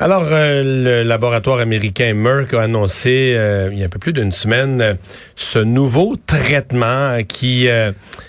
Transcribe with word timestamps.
Alors, 0.00 0.24
euh, 0.28 0.62
le 0.64 1.02
laboratoire 1.04 1.60
américain 1.60 2.14
Merck 2.14 2.52
a 2.52 2.62
annoncé 2.62 3.34
euh, 3.36 3.68
il 3.70 3.78
y 3.78 3.82
a 3.82 3.86
un 3.86 3.88
peu 3.88 4.00
plus 4.00 4.12
d'une 4.12 4.32
semaine 4.32 4.80
euh, 4.80 4.94
ce 5.36 5.60
nouveau 5.60 6.16
traitement 6.26 7.22
qui 7.28 7.68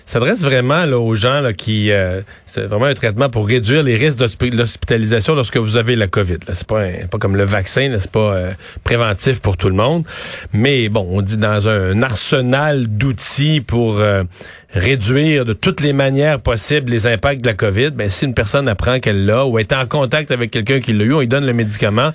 s'adresse 0.06 0.42
vraiment 0.42 0.86
là, 0.86 1.00
aux 1.00 1.16
gens 1.16 1.40
là, 1.40 1.54
qui 1.54 1.92
c'est 2.46 2.62
vraiment 2.62 2.86
un 2.86 2.94
traitement 2.94 3.30
pour 3.30 3.48
réduire 3.48 3.82
les 3.84 3.96
risques 3.96 4.18
d'hospitalisation 4.18 5.34
lorsque 5.34 5.58
vous 5.58 5.78
avez 5.78 5.96
la 5.96 6.08
COVID. 6.08 6.38
C'est 6.54 6.68
pas 6.68 6.82
pas 7.10 7.18
comme 7.18 7.36
le 7.36 7.46
vaccin, 7.46 7.96
c'est 8.00 8.12
pas 8.12 8.36
préventif 8.84 9.40
pour 9.40 9.58
tout 9.58 9.70
le 9.70 9.76
monde, 9.76 10.04
mais 10.54 10.90
bon, 10.90 11.08
on 11.12 11.22
dit 11.22 11.38
dans 11.38 11.68
un 11.68 12.02
arsenal 12.02 12.88
d'outils 12.88 13.62
pour 13.62 14.02
réduire 14.76 15.46
de 15.46 15.54
toutes 15.54 15.82
les 15.82 15.94
manières 15.94 16.42
possibles 16.42 16.92
les 16.92 17.08
impacts 17.08 17.42
de 17.42 17.48
la 17.48 17.54
COVID, 17.54 17.92
ben, 17.92 18.10
si 18.10 18.26
une 18.26 18.34
personne 18.34 18.68
apprend 18.68 19.00
qu'elle 19.00 19.26
l'a 19.26 19.46
ou 19.46 19.58
est 19.58 19.74
en 19.74 19.86
contact 19.86 20.32
avec 20.32 20.52
quelqu'un 20.52 20.80
qui 20.80 20.94
l'a 20.94 21.06
eu, 21.06 21.14
on 21.14 21.22
lui 21.22 21.28
donne 21.28 21.46
le 21.46 21.54
médicament, 21.54 22.12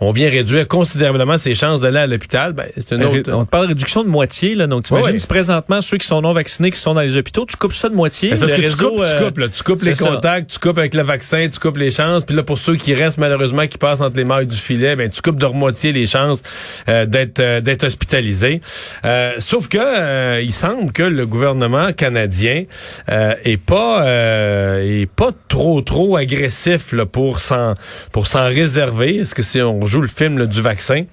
on 0.00 0.12
vient 0.12 0.30
réduire 0.30 0.68
considérablement 0.68 1.38
ses 1.38 1.54
chances 1.54 1.80
d'aller 1.80 1.98
à 1.98 2.06
l'hôpital. 2.06 2.52
Ben, 2.52 2.66
c'est 2.76 2.94
une 2.94 3.00
ben, 3.00 3.18
autre... 3.18 3.32
On 3.32 3.44
te 3.44 3.50
parle 3.50 3.64
de 3.64 3.68
réduction 3.70 4.04
de 4.04 4.08
moitié. 4.08 4.54
Là, 4.54 4.66
donc, 4.66 4.84
tu 4.84 4.94
imagines 4.94 5.18
si 5.18 5.26
présentement, 5.26 5.80
ceux 5.82 5.98
qui 5.98 6.06
sont 6.06 6.22
non 6.22 6.32
vaccinés, 6.32 6.70
qui 6.70 6.78
sont 6.78 6.94
dans 6.94 7.00
les 7.00 7.16
hôpitaux, 7.16 7.46
tu 7.46 7.56
coupes 7.56 7.74
ça 7.74 7.88
de 7.88 7.94
moitié. 7.94 8.30
Ben, 8.30 8.38
parce 8.38 8.52
que 8.52 8.60
réseau, 8.60 8.90
tu 8.90 8.96
coupes, 8.96 9.06
tu 9.06 9.24
coupes, 9.24 9.38
là, 9.38 9.48
tu 9.48 9.62
coupes 9.62 9.82
les 9.82 9.94
contacts, 9.94 10.50
tu 10.50 10.58
coupes 10.58 10.78
avec 10.78 10.94
le 10.94 11.02
vaccin, 11.02 11.48
tu 11.50 11.58
coupes 11.58 11.76
les 11.76 11.90
chances. 11.90 12.24
Puis 12.24 12.36
là, 12.36 12.42
pour 12.42 12.58
ceux 12.58 12.76
qui 12.76 12.94
restent 12.94 13.18
malheureusement, 13.18 13.66
qui 13.66 13.78
passent 13.78 14.00
entre 14.00 14.16
les 14.16 14.24
mailles 14.24 14.46
du 14.46 14.56
filet, 14.56 14.96
ben, 14.96 15.08
tu 15.08 15.20
coupes 15.20 15.38
de 15.38 15.46
moitié 15.46 15.92
les 15.92 16.06
chances 16.06 16.42
euh, 16.88 17.06
d'être 17.06 17.40
euh, 17.40 17.60
d'être 17.60 17.84
hospitalisé. 17.84 18.60
Euh, 19.04 19.34
sauf 19.38 19.68
que 19.68 20.42
il 20.42 20.52
semble 20.52 20.92
que 20.92 21.02
le 21.02 21.26
gouvernement 21.26 21.92
canadien 22.04 22.64
euh, 23.10 23.34
et 23.44 23.56
pas 23.56 24.04
euh, 24.04 25.06
pas 25.16 25.30
trop 25.48 25.80
trop 25.80 26.16
agressif 26.16 26.92
là, 26.92 27.06
pour 27.06 27.40
s'en 27.40 27.74
pour 28.12 28.26
s'en 28.26 28.46
réserver. 28.60 29.16
Est-ce 29.20 29.34
que 29.34 29.42
si 29.42 29.58
on 29.62 29.86
joue 29.86 30.02
le 30.02 30.12
film 30.20 30.46
du 30.46 30.60
vaccin? 30.60 31.04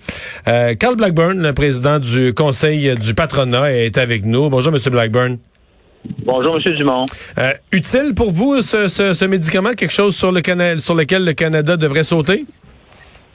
Euh, 0.47 0.75
Carl 0.75 0.95
Blackburn, 0.95 1.37
le 1.41 1.53
président 1.53 1.97
du 1.99 2.33
conseil 2.33 2.93
du 2.95 3.13
patronat, 3.13 3.71
est 3.71 3.97
avec 3.97 4.25
nous. 4.25 4.49
Bonjour, 4.49 4.71
Monsieur 4.73 4.91
Blackburn. 4.91 5.37
Bonjour, 6.25 6.55
Monsieur 6.55 6.73
Dumont. 6.73 7.05
Euh, 7.37 7.53
utile 7.71 8.13
pour 8.15 8.31
vous 8.31 8.61
ce, 8.61 8.87
ce, 8.87 9.13
ce, 9.13 9.25
médicament, 9.25 9.73
quelque 9.73 9.97
chose 10.01 10.15
sur 10.15 10.31
le 10.31 10.41
sur 10.79 10.95
lequel 10.95 11.23
le 11.23 11.33
Canada 11.33 11.77
devrait 11.77 12.03
sauter? 12.03 12.45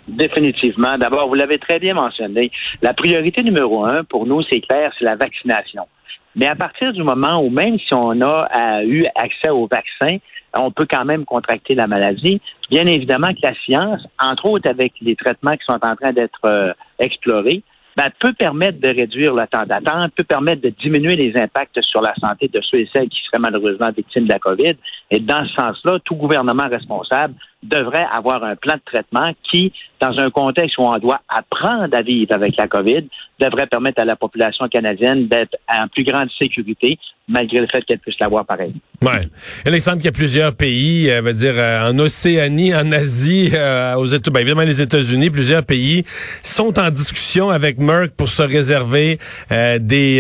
Définitivement. 0.09 0.98
D'abord, 0.98 1.29
vous 1.29 1.35
l'avez 1.35 1.59
très 1.59 1.79
bien 1.79 1.95
mentionné. 1.95 2.51
La 2.83 2.93
priorité 2.93 3.43
numéro 3.43 3.85
un 3.85 4.05
pour 4.05 4.27
nous, 4.27 4.43
c'est 4.51 4.61
clair, 4.61 4.93
c'est 4.98 5.05
la 5.05 5.17
vaccination. 5.17 5.85
Mais 6.34 6.47
à 6.47 6.55
partir 6.55 6.92
du 6.92 7.03
moment 7.03 7.42
où 7.42 7.50
même 7.50 7.78
si 7.78 7.95
on 7.95 8.20
a 8.20 8.48
euh, 8.55 8.83
eu 8.86 9.06
accès 9.14 9.48
au 9.48 9.67
vaccin, 9.67 10.19
on 10.58 10.70
peut 10.70 10.86
quand 10.89 11.05
même 11.05 11.25
contracter 11.25 11.75
la 11.75 11.86
maladie. 11.86 12.41
Bien 12.70 12.86
évidemment 12.86 13.28
que 13.28 13.41
la 13.42 13.55
science, 13.64 14.03
entre 14.20 14.47
autres 14.47 14.69
avec 14.69 14.92
les 15.00 15.17
traitements 15.17 15.53
qui 15.53 15.64
sont 15.69 15.78
en 15.83 15.95
train 15.95 16.12
d'être 16.12 16.41
euh, 16.45 16.73
explorés, 16.98 17.62
ben, 17.97 18.11
peut 18.20 18.34
permettre 18.34 18.78
de 18.78 18.89
réduire 18.89 19.34
le 19.34 19.47
temps 19.47 19.64
d'attente, 19.64 20.12
peut 20.14 20.25
permettre 20.25 20.61
de 20.61 20.69
diminuer 20.69 21.17
les 21.17 21.33
impacts 21.41 21.81
sur 21.81 22.03
la 22.03 22.14
santé 22.23 22.48
de 22.48 22.61
ceux 22.61 22.80
et 22.80 22.91
celles 22.95 23.08
qui 23.08 23.19
seraient 23.25 23.41
malheureusement 23.41 23.91
victimes 23.97 24.25
de 24.25 24.33
la 24.33 24.39
COVID. 24.39 24.75
Et 25.11 25.20
dans 25.20 25.47
ce 25.47 25.55
sens-là, 25.55 25.98
tout 26.05 26.14
gouvernement 26.14 26.69
responsable 26.69 27.34
devrait 27.62 28.07
avoir 28.12 28.45
un 28.45 28.57
plan 28.57 28.75
de 28.75 28.83
traitement 28.85 29.33
qui, 29.51 29.73
dans 30.01 30.19
un 30.19 30.31
contexte 30.31 30.79
où 30.79 30.83
on 30.83 30.99
doit 30.99 31.21
apprendre 31.29 31.97
à 31.97 32.03
vivre 32.03 32.33
avec 32.35 32.57
la 32.57 32.69
COVID, 32.69 33.09
devrait 33.41 33.67
permettre 33.67 34.01
à 34.01 34.05
la 34.05 34.17
population 34.17 34.69
canadienne 34.69 35.27
d'être 35.29 35.57
en 35.69 35.89
plus 35.89 36.05
grande 36.05 36.29
sécurité, 36.39 36.98
malgré 37.29 37.61
le 37.61 37.67
fait 37.67 37.83
qu'elle 37.83 37.98
puisse 37.98 38.19
l'avoir 38.21 38.45
pareil. 38.45 38.75
Ouais. 39.03 39.29
Il 39.67 39.81
semble 39.81 39.98
qu'il 39.98 40.07
y 40.07 40.09
a 40.09 40.13
plusieurs 40.13 40.55
pays, 40.55 41.11
euh, 41.11 41.33
dire 41.33 41.55
euh, 41.57 41.91
en 41.91 41.98
Océanie, 41.98 42.75
en 42.75 42.92
Asie, 42.92 43.51
euh, 43.53 43.95
aux 43.97 44.07
États, 44.07 44.30
ben, 44.30 44.41
évidemment 44.41 44.63
les 44.63 44.80
États-Unis, 44.80 45.30
plusieurs 45.30 45.64
pays 45.64 46.05
sont 46.42 46.79
en 46.79 46.91
discussion 46.91 47.51
avec 47.51 47.79
Merck 47.79 48.14
pour 48.17 48.29
se 48.29 48.42
réserver 48.42 49.19
euh, 49.51 49.79
des, 49.79 50.19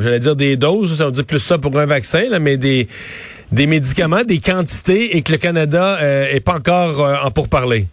j'allais 0.00 0.18
dire 0.18 0.36
des 0.36 0.56
doses, 0.56 0.98
ça 0.98 1.06
veut 1.06 1.12
dire 1.12 1.26
plus 1.26 1.38
ça 1.38 1.58
pour 1.58 1.78
un 1.78 1.86
vaccin, 1.86 2.28
là, 2.28 2.38
mais 2.38 2.56
des 2.56 2.88
des 3.52 3.66
médicaments, 3.66 4.24
des 4.24 4.40
quantités, 4.40 5.16
et 5.16 5.22
que 5.22 5.32
le 5.32 5.38
Canada 5.38 5.98
euh, 6.00 6.26
est 6.30 6.44
pas 6.44 6.54
encore 6.54 7.00
euh, 7.00 7.16
en 7.24 7.30
pourparler? 7.30 7.86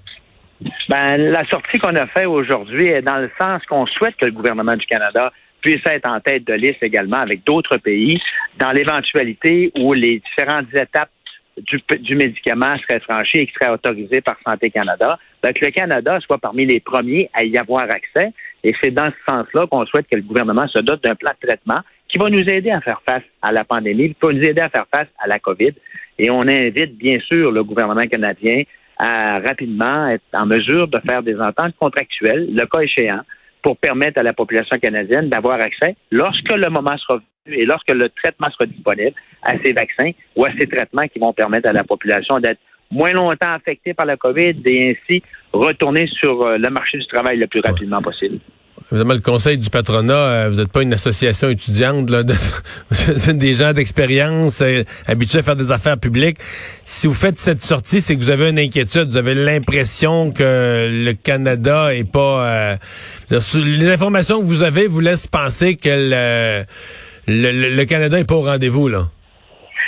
Ben, 0.89 1.17
la 1.17 1.45
sortie 1.47 1.77
qu'on 1.77 1.95
a 1.95 2.07
faite 2.07 2.27
aujourd'hui 2.27 2.87
est 2.87 3.01
dans 3.01 3.17
le 3.17 3.29
sens 3.39 3.61
qu'on 3.69 3.85
souhaite 3.85 4.15
que 4.15 4.25
le 4.25 4.31
gouvernement 4.31 4.75
du 4.75 4.85
Canada 4.85 5.31
puisse 5.61 5.81
être 5.85 6.07
en 6.07 6.19
tête 6.19 6.45
de 6.45 6.53
liste 6.53 6.81
également 6.81 7.17
avec 7.17 7.43
d'autres 7.45 7.77
pays 7.77 8.19
dans 8.59 8.71
l'éventualité 8.71 9.71
où 9.77 9.93
les 9.93 10.21
différentes 10.29 10.73
étapes 10.73 11.09
du, 12.01 12.15
médicament 12.15 12.77
seraient 12.87 12.99
franchies 12.99 13.39
et 13.39 13.47
qui 13.47 13.53
seraient 13.59 13.73
autorisées 13.73 14.21
par 14.21 14.35
Santé 14.47 14.69
Canada, 14.69 15.17
ben, 15.41 15.53
que 15.53 15.65
le 15.65 15.71
Canada 15.71 16.19
soit 16.21 16.37
parmi 16.37 16.65
les 16.65 16.79
premiers 16.79 17.29
à 17.33 17.43
y 17.43 17.57
avoir 17.57 17.83
accès. 17.83 18.31
Et 18.63 18.73
c'est 18.81 18.91
dans 18.91 19.09
ce 19.09 19.33
sens-là 19.33 19.65
qu'on 19.67 19.85
souhaite 19.85 20.07
que 20.09 20.15
le 20.15 20.21
gouvernement 20.21 20.67
se 20.67 20.79
dote 20.79 21.03
d'un 21.03 21.15
plan 21.15 21.31
de 21.41 21.47
traitement 21.47 21.81
qui 22.07 22.17
va 22.17 22.29
nous 22.29 22.39
aider 22.39 22.71
à 22.71 22.81
faire 22.81 23.01
face 23.07 23.23
à 23.41 23.51
la 23.51 23.63
pandémie, 23.63 24.09
qui 24.09 24.17
va 24.21 24.33
nous 24.33 24.43
aider 24.43 24.61
à 24.61 24.69
faire 24.69 24.85
face 24.93 25.07
à 25.19 25.27
la 25.27 25.39
COVID. 25.39 25.73
Et 26.19 26.29
on 26.31 26.41
invite 26.41 26.97
bien 26.97 27.19
sûr 27.19 27.51
le 27.51 27.63
gouvernement 27.63 28.05
canadien 28.05 28.63
à 28.97 29.35
rapidement 29.35 30.07
être 30.07 30.23
en 30.33 30.45
mesure 30.45 30.87
de 30.87 30.99
faire 31.07 31.21
des 31.21 31.35
ententes 31.35 31.75
contractuelles, 31.77 32.47
le 32.51 32.65
cas 32.65 32.79
échéant, 32.79 33.21
pour 33.61 33.77
permettre 33.77 34.19
à 34.19 34.23
la 34.23 34.33
population 34.33 34.77
canadienne 34.79 35.29
d'avoir 35.29 35.59
accès, 35.61 35.95
lorsque 36.11 36.51
le 36.51 36.69
moment 36.69 36.97
sera 36.97 37.17
venu 37.17 37.57
et 37.57 37.65
lorsque 37.65 37.91
le 37.91 38.09
traitement 38.09 38.49
sera 38.51 38.65
disponible, 38.65 39.13
à 39.43 39.53
ces 39.63 39.73
vaccins 39.73 40.11
ou 40.35 40.45
à 40.45 40.49
ces 40.57 40.67
traitements 40.67 41.07
qui 41.07 41.19
vont 41.19 41.33
permettre 41.33 41.69
à 41.69 41.73
la 41.73 41.83
population 41.83 42.39
d'être 42.39 42.59
moins 42.91 43.13
longtemps 43.13 43.53
affectée 43.53 43.93
par 43.93 44.05
la 44.05 44.17
COVID 44.17 44.61
et 44.65 44.91
ainsi 44.91 45.21
retourner 45.53 46.07
sur 46.07 46.41
euh, 46.41 46.57
le 46.57 46.69
marché 46.69 46.97
du 46.97 47.07
travail 47.07 47.37
le 47.37 47.47
plus 47.47 47.59
rapidement 47.59 48.01
possible. 48.01 48.39
Évidemment, 48.89 49.15
le 49.15 49.19
conseil 49.19 49.57
du 49.57 49.69
patronat, 49.69 50.13
euh, 50.13 50.49
vous 50.49 50.61
n'êtes 50.61 50.71
pas 50.71 50.81
une 50.81 50.93
association 50.93 51.49
étudiante, 51.49 52.09
là, 52.09 52.21
vous 52.89 53.29
êtes 53.29 53.37
des 53.37 53.53
gens 53.53 53.73
d'expérience, 53.73 54.61
euh, 54.61 54.83
habitués 55.07 55.39
à 55.39 55.43
faire 55.43 55.57
des 55.57 55.73
affaires 55.73 55.97
publiques. 55.97 56.37
Si 56.85 57.05
vous 57.05 57.13
faites 57.13 57.35
cette 57.35 57.59
sortie, 57.59 57.99
c'est 57.99 58.15
que 58.15 58.21
vous 58.21 58.29
avez 58.29 58.49
une 58.49 58.59
inquiétude, 58.59 59.09
vous 59.09 59.17
avez 59.17 59.35
l'impression 59.35 60.31
que 60.31 60.87
le 60.89 61.11
Canada 61.11 61.93
est 61.93 62.09
pas... 62.09 62.45
Euh, 62.45 62.77
les 63.29 63.91
informations 63.91 64.39
que 64.39 64.45
vous 64.45 64.63
avez 64.63 64.87
vous 64.87 65.01
laissent 65.01 65.27
penser 65.27 65.75
que 65.75 65.89
le, 67.27 67.75
le, 67.75 67.83
Canada 67.83 68.17
est 68.17 68.27
pas 68.27 68.35
au 68.35 68.43
rendez-vous, 68.43 68.87
là. 68.87 69.01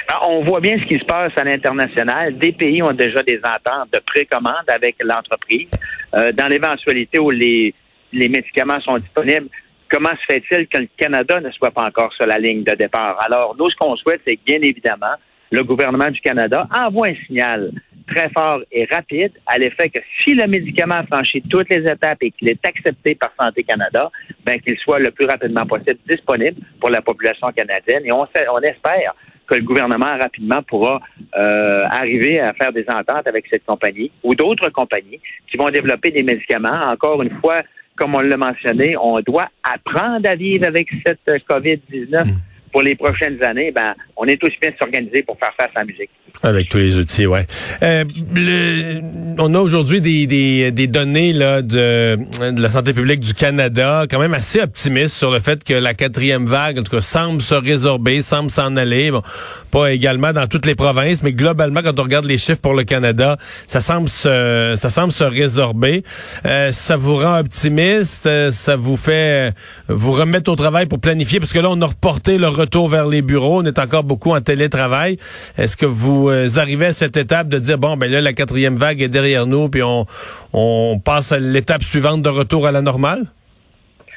Ah, 0.09 0.27
on 0.27 0.43
voit 0.43 0.59
bien 0.59 0.77
ce 0.77 0.85
qui 0.89 0.99
se 0.99 1.05
passe 1.05 1.31
à 1.37 1.45
l'international. 1.45 2.37
Des 2.37 2.51
pays 2.51 2.83
ont 2.83 2.91
déjà 2.91 3.23
des 3.23 3.37
ententes 3.37 3.93
de 3.93 4.01
précommande 4.05 4.67
avec 4.67 4.97
l'entreprise. 5.01 5.69
dans 6.11 6.47
l'éventualité 6.49 7.19
où 7.19 7.29
les 7.29 7.73
les 8.12 8.30
médicaments 8.30 8.80
sont 8.81 8.97
disponibles, 8.97 9.47
comment 9.90 10.09
se 10.09 10.34
fait-il 10.34 10.68
que 10.68 10.78
le 10.78 10.88
Canada 10.97 11.40
ne 11.40 11.52
soit 11.52 11.72
pas 11.72 11.86
encore 11.86 12.14
sur 12.14 12.25
la 12.25 12.38
ligne 12.38 12.64
de 12.64 12.75
départ? 12.75 13.18
Alors, 13.25 13.56
nous, 13.58 13.70
ce 13.70 13.75
qu'on 13.75 13.96
souhaite, 13.96 14.22
c'est 14.25 14.40
bien 14.46 14.59
évidemment, 14.62 15.16
le 15.52 15.64
gouvernement 15.64 16.12
du 16.12 16.22
Canada 16.22 16.68
envoie 16.78 17.08
un 17.08 17.16
signal 17.25 17.72
très 18.08 18.30
fort 18.30 18.62
et 18.72 18.86
rapide 18.86 19.31
à 19.46 19.58
l'effet 19.58 19.90
que 19.90 20.00
si 20.24 20.34
le 20.34 20.47
médicament 20.47 20.96
a 20.96 21.03
franchi 21.03 21.44
toutes 21.50 21.70
les 21.70 21.90
étapes 21.90 22.18
et 22.22 22.31
qu'il 22.31 22.50
est 22.50 22.66
accepté 22.66 23.16
par 23.16 23.31
Santé 23.40 23.64
Canada, 23.64 24.09
ben 24.44 24.59
qu'il 24.59 24.78
soit 24.78 25.00
le 25.00 25.12
plus 25.12 25.26
rapidement 25.26 25.66
possible 25.66 26.00
disponible 26.09 26.58
pour 26.80 26.90
la 26.90 27.02
population 27.02 27.52
canadienne. 27.52 28.03
Et 28.06 28.12
on, 28.12 28.26
on 28.26 28.59
espère 28.59 29.14
que 29.47 29.56
le 29.56 29.62
gouvernement 29.62 30.18
rapidement 30.18 30.62
pourra 30.64 31.02
euh, 31.40 31.81
arriver 31.90 32.40
à 32.40 32.53
faire 32.53 32.72
des 32.72 32.86
ententes 32.88 33.28
avec 33.28 33.46
cette 33.52 33.66
compagnie 33.66 34.12
ou 34.24 34.36
d'autres 34.36 34.70
compagnies 34.70 35.20
qui 35.50 35.58
vont 35.58 35.70
développer 35.70 36.12
des 36.12 36.24
médicaments. 36.24 36.86
Encore 36.88 37.22
une 37.24 37.36
fois, 37.41 37.64
comme 37.99 38.15
on 38.15 38.21
l'a 38.21 38.37
mentionné, 38.37 38.95
on 38.97 39.19
doit 39.19 39.49
apprendre 39.63 40.27
à 40.27 40.35
vivre 40.35 40.65
avec 40.65 40.87
cette 41.05 41.19
COVID-19 41.49 42.25
mm. 42.25 42.37
Pour 42.71 42.81
les 42.81 42.95
prochaines 42.95 43.41
années. 43.43 43.71
Ben, 43.71 43.93
on 44.17 44.25
est 44.25 44.43
aussi 44.43 44.57
bien 44.61 44.71
s'organiser 44.79 45.23
pour 45.23 45.37
faire 45.39 45.53
face 45.59 45.71
à 45.75 45.79
la 45.79 45.85
musique. 45.85 46.09
Avec 46.41 46.69
tous 46.69 46.77
les 46.77 46.97
outils, 46.97 47.25
ouais. 47.25 47.45
Euh, 47.83 48.03
on 49.37 49.53
a 49.53 49.59
aujourd'hui 49.59 49.99
des, 49.99 50.25
des, 50.25 50.71
des, 50.71 50.87
données 50.87 51.33
là 51.33 51.61
de, 51.61 52.17
de 52.51 52.61
la 52.61 52.69
santé 52.69 52.93
publique 52.93 53.19
du 53.19 53.33
Canada, 53.33 54.05
quand 54.09 54.19
même 54.19 54.33
assez 54.33 54.61
optimistes 54.61 55.16
sur 55.16 55.31
le 55.31 55.39
fait 55.39 55.63
que 55.63 55.73
la 55.73 55.93
quatrième 55.93 56.45
vague, 56.45 56.79
en 56.79 56.83
tout 56.83 56.91
cas, 56.91 57.01
semble 57.01 57.41
se 57.41 57.55
résorber, 57.55 58.21
semble 58.21 58.49
s'en 58.49 58.75
aller. 58.77 59.11
Bon, 59.11 59.21
pas 59.71 59.91
également 59.91 60.31
dans 60.31 60.47
toutes 60.47 60.66
les 60.66 60.75
provinces, 60.75 61.23
mais 61.23 61.33
globalement, 61.33 61.81
quand 61.83 61.99
on 61.99 62.03
regarde 62.03 62.25
les 62.25 62.37
chiffres 62.37 62.61
pour 62.61 62.73
le 62.73 62.83
Canada, 62.83 63.37
ça 63.67 63.81
semble 63.81 64.07
se, 64.07 64.75
ça 64.77 64.89
semble 64.89 65.11
se 65.11 65.23
résorber. 65.23 66.03
Euh, 66.45 66.71
ça 66.71 66.95
vous 66.95 67.17
rend 67.17 67.39
optimiste, 67.39 68.27
euh, 68.27 68.51
ça 68.51 68.75
vous 68.75 68.97
fait 68.97 69.53
vous 69.87 70.11
remettre 70.13 70.51
au 70.51 70.55
travail 70.55 70.85
pour 70.85 70.99
planifier, 70.99 71.39
parce 71.39 71.53
que 71.53 71.59
là, 71.59 71.69
on 71.69 71.81
a 71.81 71.85
reporté 71.85 72.37
le 72.37 72.47
retour 72.59 72.90
vers 72.90 73.08
les 73.08 73.22
bureaux, 73.22 73.61
on 73.61 73.66
est 73.66 73.79
encore 73.79 74.03
beaucoup 74.03 74.32
en 74.32 74.41
télétravail. 74.41 75.17
Est-ce 75.58 75.78
que 75.78 75.85
vous 75.85 76.29
euh, 76.29 76.47
arrivez 76.58 76.88
à 76.88 76.94
cette 76.94 77.17
étape 77.17 77.50
de 77.50 77.58
dire 77.58 77.78
bon 77.78 77.97
ben 77.97 78.11
là 78.11 78.22
la 78.22 78.34
quatrième 78.34 78.76
vague 78.76 79.02
est 79.02 79.09
derrière 79.09 79.46
nous 79.46 79.70
puis 79.70 79.84
on, 79.84 80.06
on 80.53 81.00
passe 81.00 81.32
à 81.32 81.40
l'étape 81.40 81.84
suivante 81.84 82.22
de 82.22 82.29
retour 82.29 82.67
à 82.67 82.72
la 82.72 82.82
normale? 82.82 83.26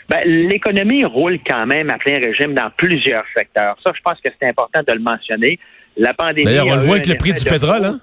Ben, 0.09 0.21
l'économie 0.27 1.05
roule 1.05 1.39
quand 1.47 1.67
même 1.67 1.89
à 1.91 1.97
plein 1.99 2.19
régime 2.19 2.55
dans 2.55 2.71
plusieurs 2.77 3.25
secteurs. 3.35 3.77
Ça, 3.83 3.93
je 3.97 4.01
pense 4.03 4.21
que 4.21 4.29
c'est 4.39 4.49
important 4.49 4.81
de 4.87 4.93
le 4.93 5.01
mentionner. 5.01 5.59
La 5.97 6.13
pandémie. 6.15 6.45
D'ailleurs, 6.45 6.67
on 6.67 6.77
le 6.77 6.83
voit 6.83 6.97
avec 6.97 7.07
le 7.07 7.17
prix 7.17 7.33
du 7.33 7.45
pétrole, 7.45 7.85
hein? 7.85 7.99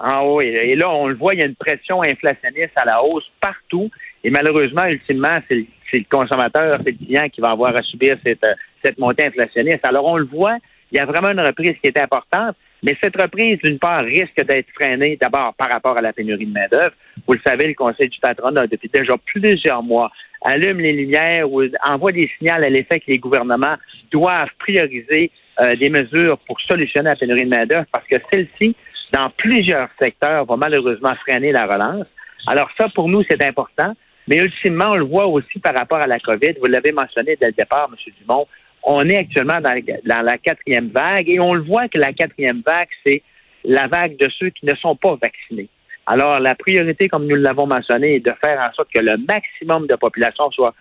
Ah 0.00 0.24
oui, 0.24 0.46
et 0.46 0.76
là, 0.76 0.88
on 0.88 1.08
le 1.08 1.16
voit, 1.16 1.34
il 1.34 1.40
y 1.40 1.42
a 1.42 1.46
une 1.46 1.56
pression 1.56 2.02
inflationniste 2.02 2.72
à 2.76 2.84
la 2.84 3.02
hausse 3.02 3.28
partout. 3.40 3.90
Et 4.22 4.30
malheureusement, 4.30 4.84
ultimement, 4.86 5.38
c'est 5.48 5.56
le, 5.56 6.04
consommateur, 6.08 6.76
c'est 6.84 6.92
le 6.92 6.96
client 7.04 7.28
qui 7.28 7.40
va 7.40 7.50
avoir 7.50 7.74
à 7.76 7.82
subir 7.82 8.16
cette, 8.24 8.44
euh, 8.44 8.54
cette 8.82 8.98
montée 8.98 9.26
inflationniste. 9.26 9.80
Alors, 9.82 10.04
on 10.06 10.16
le 10.16 10.26
voit, 10.26 10.56
il 10.92 10.98
y 10.98 11.00
a 11.00 11.06
vraiment 11.06 11.30
une 11.30 11.40
reprise 11.40 11.74
qui 11.82 11.88
est 11.88 12.00
importante. 12.00 12.56
Mais 12.82 12.96
cette 13.02 13.20
reprise, 13.20 13.58
d'une 13.64 13.78
part, 13.78 14.04
risque 14.04 14.40
d'être 14.44 14.68
freinée 14.72 15.18
d'abord 15.20 15.54
par 15.54 15.68
rapport 15.68 15.98
à 15.98 16.00
la 16.00 16.12
pénurie 16.12 16.46
de 16.46 16.52
main-d'œuvre. 16.52 16.94
Vous 17.26 17.34
le 17.34 17.40
savez, 17.44 17.66
le 17.66 17.74
Conseil 17.74 18.08
du 18.08 18.18
patronat, 18.20 18.68
depuis 18.68 18.88
déjà 18.88 19.14
plusieurs 19.26 19.82
mois, 19.82 20.12
allume 20.42 20.78
les 20.78 20.92
lumières 20.92 21.50
ou 21.50 21.62
envoie 21.84 22.12
des 22.12 22.30
signaux 22.38 22.54
à 22.54 22.68
l'effet 22.68 23.00
que 23.00 23.06
les 23.08 23.18
gouvernements 23.18 23.74
doivent 24.12 24.50
prioriser 24.60 25.32
euh, 25.60 25.74
des 25.74 25.90
mesures 25.90 26.38
pour 26.46 26.60
solutionner 26.60 27.10
la 27.10 27.16
pénurie 27.16 27.44
de 27.44 27.50
main-d'œuvre 27.50 27.86
parce 27.92 28.06
que 28.06 28.16
celle-ci, 28.32 28.76
dans 29.12 29.30
plusieurs 29.30 29.88
secteurs, 30.00 30.44
va 30.44 30.56
malheureusement 30.56 31.14
freiner 31.26 31.50
la 31.50 31.66
relance. 31.66 32.06
Alors 32.46 32.70
ça, 32.78 32.88
pour 32.94 33.08
nous, 33.08 33.24
c'est 33.28 33.42
important. 33.42 33.94
Mais 34.28 34.36
ultimement, 34.36 34.90
on 34.90 34.96
le 34.96 35.04
voit 35.04 35.26
aussi 35.26 35.58
par 35.58 35.74
rapport 35.74 35.98
à 35.98 36.06
la 36.06 36.20
COVID. 36.20 36.54
Vous 36.60 36.66
l'avez 36.66 36.92
mentionné 36.92 37.36
dès 37.40 37.48
le 37.48 37.54
départ, 37.54 37.88
M. 37.90 38.12
Dumont. 38.20 38.46
On 38.82 39.08
est 39.08 39.16
actuellement 39.16 39.60
dans, 39.60 40.22
la 40.22 40.38
quatrième 40.38 40.88
vague 40.88 41.28
et 41.28 41.40
on 41.40 41.54
le 41.54 41.62
voit 41.62 41.88
que 41.88 41.98
la 41.98 42.12
quatrième 42.12 42.62
vague, 42.66 42.88
c'est 43.04 43.22
la 43.64 43.86
vague 43.86 44.16
de 44.16 44.28
ceux 44.38 44.50
qui 44.50 44.66
ne 44.66 44.74
sont 44.76 44.96
pas 44.96 45.16
vaccinés. 45.20 45.68
Alors, 46.06 46.40
la 46.40 46.54
priorité, 46.54 47.08
comme 47.08 47.26
nous 47.26 47.36
l'avons 47.36 47.66
mentionné, 47.66 48.16
est 48.16 48.20
de 48.20 48.32
faire 48.42 48.58
en 48.60 48.72
sorte 48.72 48.88
que 48.94 49.00
le 49.00 49.18
maximum 49.18 49.86
de 49.86 49.94
population 49.94 50.50
soit 50.52 50.74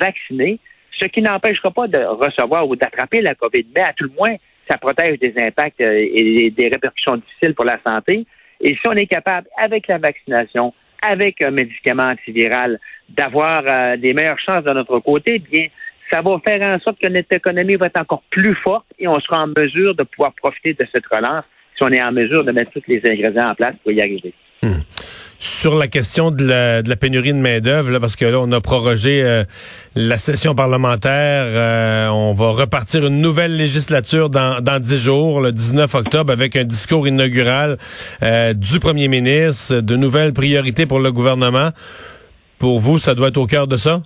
vaccinée, 0.00 0.58
ce 0.98 1.06
qui 1.06 1.20
n'empêchera 1.20 1.70
pas 1.70 1.86
de 1.86 1.98
recevoir 1.98 2.66
ou 2.66 2.76
d'attraper 2.76 3.20
la 3.20 3.34
COVID, 3.34 3.66
mais 3.74 3.82
à 3.82 3.92
tout 3.92 4.04
le 4.04 4.12
moins, 4.18 4.36
ça 4.70 4.78
protège 4.78 5.18
des 5.18 5.34
impacts 5.38 5.80
euh, 5.80 6.08
et 6.14 6.50
des 6.50 6.68
répercussions 6.68 7.16
difficiles 7.16 7.54
pour 7.54 7.64
la 7.64 7.78
santé. 7.86 8.24
Et 8.60 8.70
si 8.70 8.80
on 8.86 8.92
est 8.92 9.06
capable, 9.06 9.48
avec 9.56 9.88
la 9.88 9.98
vaccination, 9.98 10.72
avec 11.02 11.40
un 11.42 11.50
médicament 11.50 12.04
antiviral, 12.04 12.78
d'avoir 13.08 13.62
euh, 13.66 13.96
des 13.96 14.12
meilleures 14.12 14.38
chances 14.38 14.62
de 14.62 14.72
notre 14.72 15.00
côté, 15.00 15.38
bien, 15.38 15.66
ça 16.10 16.22
va 16.22 16.38
faire 16.46 16.62
en 16.62 16.78
sorte 16.80 16.98
que 17.00 17.08
notre 17.08 17.32
économie 17.32 17.76
va 17.76 17.86
être 17.86 18.00
encore 18.00 18.22
plus 18.30 18.54
forte 18.56 18.86
et 18.98 19.06
on 19.06 19.18
sera 19.20 19.44
en 19.44 19.46
mesure 19.46 19.94
de 19.94 20.02
pouvoir 20.02 20.32
profiter 20.34 20.74
de 20.74 20.86
cette 20.92 21.06
relance 21.06 21.44
si 21.76 21.82
on 21.82 21.88
est 21.88 22.02
en 22.02 22.12
mesure 22.12 22.44
de 22.44 22.52
mettre 22.52 22.72
tous 22.72 22.82
les 22.88 23.00
ingrédients 23.04 23.48
en 23.48 23.54
place 23.54 23.74
pour 23.82 23.92
y 23.92 24.00
arriver. 24.00 24.34
Hmm. 24.62 24.80
Sur 25.38 25.74
la 25.74 25.88
question 25.88 26.30
de 26.30 26.44
la, 26.44 26.96
pénurie 26.96 27.32
de 27.32 27.38
main-d'œuvre, 27.38 27.98
parce 27.98 28.14
que 28.14 28.26
là, 28.26 28.38
on 28.40 28.52
a 28.52 28.60
prorogé 28.60 29.22
euh, 29.22 29.44
la 29.94 30.18
session 30.18 30.54
parlementaire. 30.54 31.44
Euh, 31.46 32.08
on 32.08 32.34
va 32.34 32.50
repartir 32.50 33.06
une 33.06 33.22
nouvelle 33.22 33.56
législature 33.56 34.28
dans, 34.28 34.60
10 34.62 35.00
jours, 35.00 35.40
le 35.40 35.50
19 35.52 35.94
octobre, 35.94 36.30
avec 36.30 36.56
un 36.56 36.64
discours 36.64 37.08
inaugural 37.08 37.78
euh, 38.22 38.52
du 38.52 38.80
premier 38.80 39.08
ministre, 39.08 39.80
de 39.80 39.96
nouvelles 39.96 40.34
priorités 40.34 40.84
pour 40.84 41.00
le 41.00 41.10
gouvernement. 41.10 41.70
Pour 42.58 42.78
vous, 42.78 42.98
ça 42.98 43.14
doit 43.14 43.28
être 43.28 43.38
au 43.38 43.46
cœur 43.46 43.66
de 43.66 43.78
ça? 43.78 44.02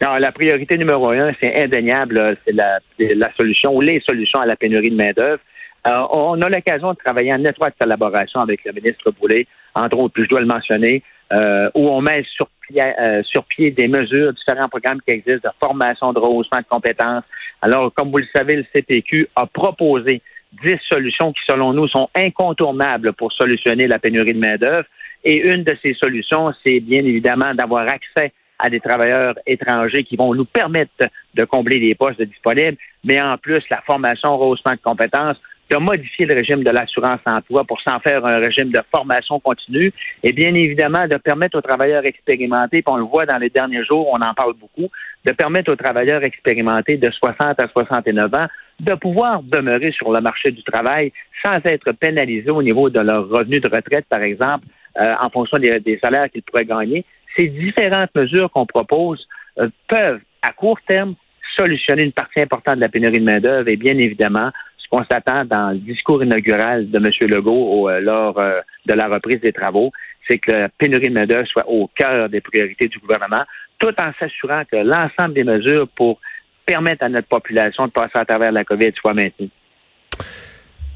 La 0.00 0.32
priorité 0.32 0.78
numéro 0.78 1.10
un, 1.10 1.32
c'est 1.40 1.62
indéniable, 1.62 2.36
c'est 2.46 2.54
la, 2.54 2.78
la 2.98 3.30
solution 3.38 3.76
ou 3.76 3.82
les 3.82 4.00
solutions 4.00 4.40
à 4.40 4.46
la 4.46 4.56
pénurie 4.56 4.90
de 4.90 4.96
main-d'œuvre. 4.96 5.40
Euh, 5.86 6.06
on 6.10 6.40
a 6.40 6.48
l'occasion 6.48 6.92
de 6.92 6.98
travailler 6.98 7.32
en 7.32 7.44
étroite 7.44 7.74
collaboration 7.78 8.40
avec 8.40 8.64
le 8.64 8.72
ministre 8.72 9.10
Boulay, 9.18 9.46
entre 9.74 9.98
autres, 9.98 10.14
puis 10.14 10.24
je 10.24 10.28
dois 10.28 10.40
le 10.40 10.46
mentionner, 10.46 11.02
euh, 11.32 11.70
où 11.74 11.88
on 11.88 12.00
met 12.00 12.24
sur 12.34 12.48
pied, 12.66 12.82
euh, 12.82 13.22
sur 13.24 13.44
pied 13.44 13.70
des 13.70 13.88
mesures, 13.88 14.32
différents 14.32 14.68
programmes 14.68 15.00
qui 15.06 15.14
existent 15.14 15.48
de 15.48 15.66
formation, 15.66 16.12
de 16.12 16.18
rehaussement 16.18 16.60
de 16.60 16.66
compétences. 16.68 17.24
Alors, 17.62 17.92
comme 17.94 18.10
vous 18.10 18.18
le 18.18 18.28
savez, 18.34 18.56
le 18.56 18.64
CPQ 18.74 19.28
a 19.36 19.46
proposé 19.46 20.22
10 20.64 20.76
solutions 20.88 21.32
qui, 21.32 21.40
selon 21.46 21.72
nous, 21.72 21.88
sont 21.88 22.08
incontournables 22.14 23.12
pour 23.12 23.32
solutionner 23.32 23.86
la 23.86 23.98
pénurie 23.98 24.32
de 24.32 24.38
main-d'œuvre. 24.38 24.86
Et 25.24 25.52
une 25.52 25.62
de 25.62 25.76
ces 25.84 25.94
solutions, 25.94 26.52
c'est 26.64 26.80
bien 26.80 27.04
évidemment 27.04 27.54
d'avoir 27.54 27.82
accès 27.82 28.32
à 28.60 28.68
des 28.68 28.80
travailleurs 28.80 29.34
étrangers 29.46 30.04
qui 30.04 30.16
vont 30.16 30.34
nous 30.34 30.44
permettre 30.44 31.08
de 31.34 31.44
combler 31.44 31.78
les 31.78 31.94
postes 31.94 32.22
disponibles, 32.22 32.76
mais 33.04 33.20
en 33.20 33.38
plus, 33.38 33.62
la 33.70 33.80
formation, 33.82 34.36
rehaussement 34.36 34.72
de 34.72 34.80
compétences, 34.82 35.36
de 35.70 35.76
modifier 35.78 36.26
le 36.26 36.34
régime 36.34 36.64
de 36.64 36.70
l'assurance 36.70 37.20
emploi 37.26 37.64
pour 37.64 37.80
s'en 37.80 38.00
faire 38.00 38.26
un 38.26 38.38
régime 38.38 38.70
de 38.70 38.80
formation 38.92 39.38
continue 39.38 39.92
et 40.22 40.32
bien 40.32 40.52
évidemment 40.54 41.06
de 41.06 41.16
permettre 41.16 41.58
aux 41.58 41.62
travailleurs 41.62 42.04
expérimentés, 42.04 42.82
puis 42.82 42.92
on 42.92 42.96
le 42.96 43.04
voit 43.04 43.24
dans 43.24 43.38
les 43.38 43.50
derniers 43.50 43.84
jours, 43.84 44.08
on 44.08 44.20
en 44.20 44.34
parle 44.34 44.54
beaucoup, 44.54 44.90
de 45.24 45.32
permettre 45.32 45.72
aux 45.72 45.76
travailleurs 45.76 46.24
expérimentés 46.24 46.96
de 46.96 47.10
60 47.10 47.60
à 47.60 47.68
69 47.68 48.34
ans 48.34 48.46
de 48.80 48.94
pouvoir 48.94 49.42
demeurer 49.42 49.92
sur 49.92 50.10
le 50.10 50.20
marché 50.20 50.50
du 50.50 50.62
travail 50.62 51.12
sans 51.44 51.58
être 51.64 51.92
pénalisés 51.92 52.50
au 52.50 52.62
niveau 52.62 52.90
de 52.90 53.00
leur 53.00 53.28
revenu 53.28 53.60
de 53.60 53.68
retraite, 53.68 54.06
par 54.08 54.22
exemple, 54.22 54.66
euh, 55.00 55.12
en 55.20 55.30
fonction 55.30 55.58
des, 55.58 56.00
salaires 56.02 56.28
qu'ils 56.30 56.42
pourraient 56.42 56.64
gagner. 56.64 57.04
Ces 57.36 57.48
différentes 57.48 58.14
mesures 58.14 58.50
qu'on 58.50 58.66
propose 58.66 59.26
euh, 59.58 59.68
peuvent, 59.88 60.20
à 60.42 60.52
court 60.52 60.78
terme, 60.86 61.14
solutionner 61.58 62.02
une 62.02 62.12
partie 62.12 62.40
importante 62.40 62.76
de 62.76 62.80
la 62.80 62.88
pénurie 62.88 63.20
de 63.20 63.24
main-d'œuvre 63.24 63.68
et 63.68 63.76
bien 63.76 63.96
évidemment 63.98 64.50
qu'on 64.90 65.04
s'attend 65.10 65.44
dans 65.44 65.70
le 65.70 65.78
discours 65.78 66.22
inaugural 66.22 66.90
de 66.90 66.98
M. 66.98 67.30
Legault 67.30 67.88
euh, 67.88 68.00
lors 68.00 68.38
euh, 68.38 68.60
de 68.86 68.94
la 68.94 69.06
reprise 69.06 69.40
des 69.40 69.52
travaux, 69.52 69.92
c'est 70.28 70.38
que 70.38 70.50
la 70.50 70.68
pénurie 70.68 71.08
de 71.08 71.14
main 71.14 71.44
soit 71.44 71.68
au 71.68 71.88
cœur 71.94 72.28
des 72.28 72.40
priorités 72.40 72.88
du 72.88 72.98
gouvernement, 72.98 73.44
tout 73.78 73.94
en 74.00 74.12
s'assurant 74.18 74.62
que 74.70 74.76
l'ensemble 74.76 75.34
des 75.34 75.44
mesures 75.44 75.88
pour 75.96 76.20
permettre 76.66 77.04
à 77.04 77.08
notre 77.08 77.28
population 77.28 77.86
de 77.86 77.92
passer 77.92 78.16
à 78.16 78.24
travers 78.24 78.52
la 78.52 78.64
COVID 78.64 78.92
soient 79.00 79.14
maintenues. 79.14 79.50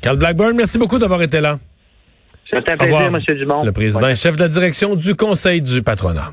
Carl 0.03 0.19
Blackburn, 0.19 0.55
merci 0.55 0.79
beaucoup 0.79 0.99
d'avoir 0.99 1.23
été 1.23 1.41
là. 1.41 1.59
C'est 2.51 2.71
un 2.71 2.77
plaisir, 2.77 3.01
M. 3.01 3.21
Dumont. 3.37 3.65
Le 3.65 3.73
président 3.73 4.09
et 4.09 4.15
chef 4.17 4.37
de 4.37 4.43
la 4.43 4.49
direction 4.49 4.95
du 4.95 5.15
Conseil 5.15 5.63
du 5.63 5.83
patronat. 5.83 6.33